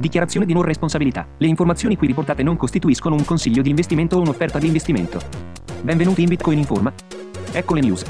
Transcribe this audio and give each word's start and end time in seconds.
Dichiarazione 0.00 0.46
di 0.46 0.54
non 0.54 0.62
responsabilità. 0.62 1.26
Le 1.36 1.46
informazioni 1.46 1.94
qui 1.94 2.06
riportate 2.06 2.42
non 2.42 2.56
costituiscono 2.56 3.16
un 3.16 3.24
consiglio 3.26 3.60
di 3.60 3.68
investimento 3.68 4.16
o 4.16 4.20
un'offerta 4.22 4.58
di 4.58 4.66
investimento. 4.66 5.20
Benvenuti 5.82 6.22
in 6.22 6.28
Bitcoin 6.30 6.56
Informa. 6.56 6.90
Ecco 7.52 7.74
le 7.74 7.80
news. 7.82 8.02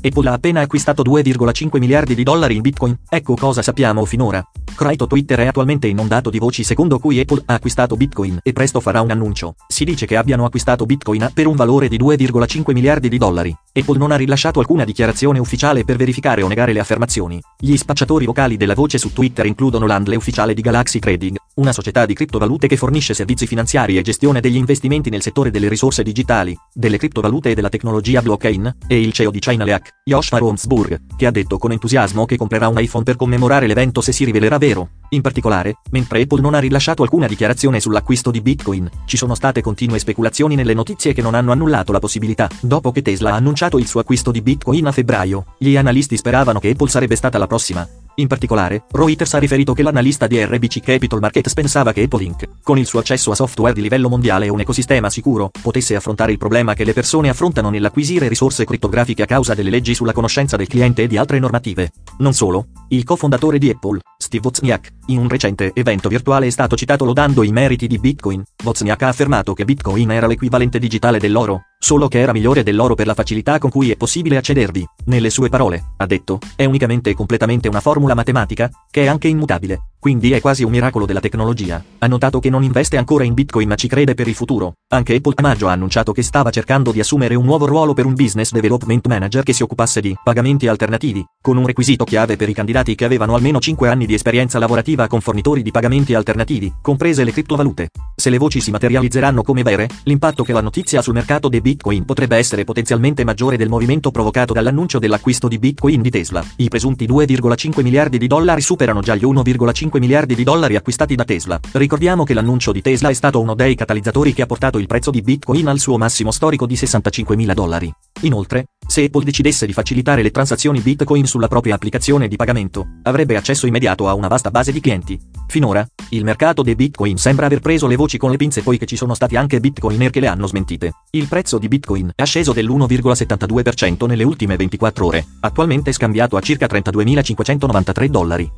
Apple 0.00 0.28
ha 0.28 0.32
appena 0.32 0.60
acquistato 0.60 1.02
2,5 1.02 1.78
miliardi 1.78 2.14
di 2.14 2.22
dollari 2.22 2.56
in 2.56 2.62
Bitcoin. 2.62 2.98
Ecco 3.10 3.36
cosa 3.36 3.60
sappiamo 3.60 4.06
finora. 4.06 4.42
Crypto 4.74 5.06
Twitter 5.06 5.38
è 5.38 5.46
attualmente 5.46 5.86
inondato 5.86 6.30
di 6.30 6.38
voci 6.38 6.64
secondo 6.64 6.98
cui 6.98 7.20
Apple 7.20 7.42
ha 7.46 7.54
acquistato 7.54 7.96
Bitcoin 7.96 8.40
e 8.42 8.52
presto 8.52 8.80
farà 8.80 9.00
un 9.00 9.10
annuncio. 9.10 9.54
Si 9.68 9.84
dice 9.84 10.04
che 10.04 10.16
abbiano 10.16 10.44
acquistato 10.44 10.84
Bitcoin 10.84 11.30
per 11.32 11.46
un 11.46 11.54
valore 11.54 11.86
di 11.86 11.96
2,5 11.96 12.72
miliardi 12.72 13.08
di 13.08 13.16
dollari. 13.16 13.56
Apple 13.72 13.98
non 13.98 14.10
ha 14.10 14.16
rilasciato 14.16 14.58
alcuna 14.58 14.84
dichiarazione 14.84 15.38
ufficiale 15.38 15.84
per 15.84 15.96
verificare 15.96 16.42
o 16.42 16.48
negare 16.48 16.72
le 16.72 16.80
affermazioni. 16.80 17.40
Gli 17.64 17.78
spacciatori 17.78 18.26
vocali 18.26 18.58
della 18.58 18.74
voce 18.74 18.98
su 18.98 19.14
Twitter 19.14 19.46
includono 19.46 19.86
l'handle 19.86 20.16
ufficiale 20.16 20.52
di 20.52 20.60
Galaxy 20.60 20.98
Trading, 20.98 21.34
una 21.54 21.72
società 21.72 22.04
di 22.04 22.12
criptovalute 22.12 22.66
che 22.66 22.76
fornisce 22.76 23.14
servizi 23.14 23.46
finanziari 23.46 23.96
e 23.96 24.02
gestione 24.02 24.40
degli 24.40 24.56
investimenti 24.56 25.08
nel 25.08 25.22
settore 25.22 25.50
delle 25.50 25.70
risorse 25.70 26.02
digitali, 26.02 26.54
delle 26.74 26.98
criptovalute 26.98 27.52
e 27.52 27.54
della 27.54 27.70
tecnologia 27.70 28.20
blockchain, 28.20 28.80
e 28.86 29.00
il 29.00 29.14
CEO 29.14 29.30
di 29.30 29.38
Chainalyaq, 29.38 29.88
Joshua 30.04 30.40
Romsburg, 30.40 31.16
che 31.16 31.24
ha 31.24 31.30
detto 31.30 31.56
con 31.56 31.72
entusiasmo 31.72 32.26
che 32.26 32.36
comprerà 32.36 32.68
un 32.68 32.78
iPhone 32.78 33.04
per 33.04 33.16
commemorare 33.16 33.66
l'evento 33.66 34.02
se 34.02 34.12
si 34.12 34.24
rivelerà 34.24 34.58
vero. 34.58 34.90
In 35.10 35.20
particolare, 35.20 35.76
mentre 35.90 36.22
Apple 36.22 36.40
non 36.40 36.54
ha 36.54 36.58
rilasciato 36.58 37.02
alcuna 37.02 37.28
dichiarazione 37.28 37.78
sull'acquisto 37.78 38.30
di 38.30 38.40
Bitcoin, 38.40 38.90
ci 39.06 39.16
sono 39.16 39.36
state 39.36 39.62
continue 39.62 39.98
speculazioni 40.00 40.56
nelle 40.56 40.74
notizie 40.74 41.12
che 41.12 41.22
non 41.22 41.34
hanno 41.34 41.52
annullato 41.52 41.92
la 41.92 42.00
possibilità. 42.00 42.48
Dopo 42.60 42.90
che 42.90 43.00
Tesla 43.00 43.32
ha 43.32 43.36
annunciato 43.36 43.78
il 43.78 43.86
suo 43.86 44.00
acquisto 44.00 44.32
di 44.32 44.42
Bitcoin 44.42 44.86
a 44.86 44.92
febbraio, 44.92 45.54
gli 45.56 45.76
analisti 45.76 46.16
speravano 46.16 46.58
che 46.58 46.70
Apple 46.70 46.88
sarebbe 46.88 47.14
stata 47.14 47.38
la 47.38 47.46
prossima. 47.54 47.88
In 48.16 48.26
particolare, 48.28 48.84
Reuters 48.92 49.34
ha 49.34 49.38
riferito 49.38 49.74
che 49.74 49.82
l'analista 49.82 50.28
di 50.28 50.42
RBC 50.44 50.80
Capital 50.80 51.20
Markets 51.20 51.52
pensava 51.52 51.92
che 51.92 52.02
Apple 52.02 52.22
Inc., 52.22 52.48
con 52.62 52.78
il 52.78 52.86
suo 52.86 53.00
accesso 53.00 53.32
a 53.32 53.34
software 53.34 53.74
di 53.74 53.80
livello 53.80 54.08
mondiale 54.08 54.46
e 54.46 54.50
un 54.50 54.60
ecosistema 54.60 55.10
sicuro, 55.10 55.50
potesse 55.60 55.96
affrontare 55.96 56.30
il 56.30 56.38
problema 56.38 56.74
che 56.74 56.84
le 56.84 56.92
persone 56.92 57.28
affrontano 57.28 57.70
nell'acquisire 57.70 58.28
risorse 58.28 58.64
crittografiche 58.64 59.22
a 59.22 59.26
causa 59.26 59.54
delle 59.54 59.70
leggi 59.70 59.94
sulla 59.94 60.12
conoscenza 60.12 60.56
del 60.56 60.68
cliente 60.68 61.02
e 61.02 61.06
di 61.08 61.16
altre 61.16 61.40
normative. 61.40 61.90
Non 62.18 62.34
solo, 62.34 62.66
il 62.88 63.02
cofondatore 63.02 63.58
di 63.58 63.70
Apple, 63.70 63.98
Steve 64.16 64.46
Wozniak, 64.46 64.90
in 65.06 65.18
un 65.18 65.28
recente 65.28 65.72
evento 65.74 66.08
virtuale 66.08 66.46
è 66.46 66.50
stato 66.50 66.76
citato 66.76 67.04
lodando 67.04 67.42
i 67.42 67.50
meriti 67.50 67.88
di 67.88 67.98
Bitcoin. 67.98 68.44
Wozniak 68.64 69.02
ha 69.02 69.08
affermato 69.08 69.54
che 69.54 69.64
Bitcoin 69.64 70.12
era 70.12 70.28
l'equivalente 70.28 70.78
digitale 70.78 71.18
dell'oro, 71.18 71.62
solo 71.84 72.08
che 72.08 72.18
era 72.18 72.32
migliore 72.32 72.62
dell'oro 72.62 72.94
per 72.94 73.04
la 73.04 73.12
facilità 73.12 73.58
con 73.58 73.68
cui 73.68 73.90
è 73.90 73.96
possibile 73.96 74.38
accedervi. 74.38 74.88
Nelle 75.04 75.28
sue 75.28 75.50
parole, 75.50 75.92
ha 75.98 76.06
detto, 76.06 76.38
è 76.56 76.64
unicamente 76.64 77.10
e 77.10 77.14
completamente 77.14 77.68
una 77.68 77.80
formula 77.80 78.14
matematica, 78.14 78.70
che 78.90 79.02
è 79.02 79.06
anche 79.06 79.28
immutabile. 79.28 79.88
Quindi 80.04 80.32
è 80.32 80.40
quasi 80.42 80.64
un 80.64 80.70
miracolo 80.70 81.06
della 81.06 81.18
tecnologia. 81.18 81.82
Ha 82.00 82.06
notato 82.06 82.38
che 82.38 82.50
non 82.50 82.62
investe 82.62 82.98
ancora 82.98 83.24
in 83.24 83.32
Bitcoin 83.32 83.66
ma 83.68 83.74
ci 83.74 83.88
crede 83.88 84.12
per 84.12 84.28
il 84.28 84.34
futuro. 84.34 84.74
Anche 84.88 85.14
Apple 85.14 85.32
a 85.34 85.40
maggio 85.40 85.66
ha 85.66 85.72
annunciato 85.72 86.12
che 86.12 86.22
stava 86.22 86.50
cercando 86.50 86.92
di 86.92 87.00
assumere 87.00 87.34
un 87.34 87.46
nuovo 87.46 87.64
ruolo 87.64 87.94
per 87.94 88.04
un 88.04 88.12
business 88.12 88.50
development 88.50 89.06
manager 89.06 89.42
che 89.42 89.54
si 89.54 89.62
occupasse 89.62 90.02
di 90.02 90.14
pagamenti 90.22 90.68
alternativi, 90.68 91.24
con 91.40 91.56
un 91.56 91.64
requisito 91.64 92.04
chiave 92.04 92.36
per 92.36 92.50
i 92.50 92.52
candidati 92.52 92.94
che 92.94 93.06
avevano 93.06 93.34
almeno 93.34 93.60
5 93.60 93.88
anni 93.88 94.04
di 94.04 94.12
esperienza 94.12 94.58
lavorativa 94.58 95.06
con 95.06 95.22
fornitori 95.22 95.62
di 95.62 95.70
pagamenti 95.70 96.12
alternativi, 96.12 96.70
comprese 96.82 97.24
le 97.24 97.32
criptovalute. 97.32 97.88
Se 98.14 98.28
le 98.28 98.36
voci 98.36 98.60
si 98.60 98.70
materializzeranno 98.70 99.42
come 99.42 99.62
vere, 99.62 99.88
l'impatto 100.02 100.44
che 100.44 100.52
la 100.52 100.60
notizia 100.60 100.98
ha 100.98 101.02
sul 101.02 101.14
mercato 101.14 101.48
dei 101.48 101.62
Bitcoin 101.62 102.04
potrebbe 102.04 102.36
essere 102.36 102.64
potenzialmente 102.64 103.24
maggiore 103.24 103.56
del 103.56 103.70
movimento 103.70 104.10
provocato 104.10 104.52
dall'annuncio 104.52 104.98
dell'acquisto 104.98 105.48
di 105.48 105.58
Bitcoin 105.58 106.02
di 106.02 106.10
Tesla. 106.10 106.44
I 106.56 106.68
presunti 106.68 107.06
2,5 107.06 107.82
miliardi 107.82 108.18
di 108.18 108.26
dollari 108.26 108.60
superano 108.60 109.00
già 109.00 109.14
gli 109.14 109.24
1,5 109.24 109.92
5 109.94 110.00
miliardi 110.00 110.34
di 110.34 110.42
dollari 110.42 110.74
acquistati 110.74 111.14
da 111.14 111.24
Tesla. 111.24 111.60
Ricordiamo 111.72 112.24
che 112.24 112.34
l'annuncio 112.34 112.72
di 112.72 112.82
Tesla 112.82 113.10
è 113.10 113.12
stato 113.12 113.40
uno 113.40 113.54
dei 113.54 113.76
catalizzatori 113.76 114.32
che 114.32 114.42
ha 114.42 114.46
portato 114.46 114.78
il 114.78 114.86
prezzo 114.86 115.12
di 115.12 115.22
Bitcoin 115.22 115.68
al 115.68 115.78
suo 115.78 115.96
massimo 115.98 116.32
storico 116.32 116.66
di 116.66 116.74
65 116.74 117.36
mila 117.36 117.54
dollari. 117.54 117.92
Inoltre, 118.22 118.66
se 118.86 119.04
Apple 119.04 119.22
decidesse 119.22 119.66
di 119.66 119.72
facilitare 119.72 120.22
le 120.22 120.32
transazioni 120.32 120.80
Bitcoin 120.80 121.26
sulla 121.26 121.46
propria 121.46 121.76
applicazione 121.76 122.26
di 122.26 122.34
pagamento, 122.34 122.86
avrebbe 123.02 123.36
accesso 123.36 123.66
immediato 123.66 124.08
a 124.08 124.14
una 124.14 124.26
vasta 124.26 124.50
base 124.50 124.72
di 124.72 124.80
clienti. 124.80 125.20
Finora, 125.46 125.86
il 126.08 126.24
mercato 126.24 126.62
dei 126.62 126.74
Bitcoin 126.74 127.16
sembra 127.16 127.46
aver 127.46 127.60
preso 127.60 127.86
le 127.86 127.96
voci 127.96 128.18
con 128.18 128.30
le 128.30 128.36
pinze 128.36 128.62
poiché 128.62 128.86
ci 128.86 128.96
sono 128.96 129.14
stati 129.14 129.36
anche 129.36 129.60
Bitcoiner 129.60 130.10
che 130.10 130.20
le 130.20 130.26
hanno 130.26 130.48
smentite. 130.48 130.92
Il 131.10 131.28
prezzo 131.28 131.58
di 131.58 131.68
Bitcoin 131.68 132.10
è 132.16 132.24
sceso 132.24 132.52
dell'1,72% 132.52 134.06
nelle 134.08 134.24
ultime 134.24 134.56
24 134.56 135.06
ore, 135.06 135.24
attualmente 135.40 135.92
scambiato 135.92 136.36
a 136.36 136.40
circa 136.40 136.66
32.593 136.66 138.06
dollari. 138.06 138.50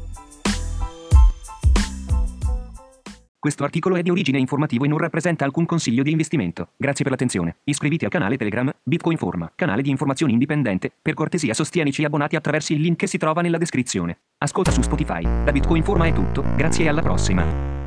Questo 3.39 3.65
articolo 3.65 3.97
è 3.97 4.03
di 4.03 4.11
origine 4.11 4.39
informativo 4.39 4.85
e 4.85 4.89
non 4.89 4.99
rappresenta 4.99 5.45
alcun 5.45 5.67
consiglio 5.67 6.03
di 6.03 6.11
investimento. 6.11 6.71
Grazie 6.77 7.05
per 7.05 7.13
l'attenzione. 7.13 7.59
Iscriviti 7.65 8.05
al 8.05 8.11
canale 8.11 8.37
Telegram 8.37 8.73
Bitcoin 8.83 9.17
Forma, 9.17 9.51
canale 9.55 9.83
di 9.83 9.91
informazioni 9.91 10.33
indipendente. 10.33 10.91
Per 11.01 11.15
cortesia 11.15 11.55
sostienici 11.55 12.05
abbonati 12.05 12.37
attraverso 12.37 12.73
il 12.73 12.81
link 12.81 12.99
che 12.99 13.07
si 13.07 13.19
trova 13.19 13.43
nella 13.43 13.59
descrizione. 13.59 14.19
Ascolta 14.39 14.71
su 14.71 14.83
Spotify. 14.83 15.23
Da 15.23 15.53
Bitcoin 15.53 15.83
Forma 15.83 16.07
è 16.07 16.13
tutto, 16.13 16.43
grazie 16.57 16.87
e 16.87 16.89
alla 16.89 17.03
prossima. 17.03 17.86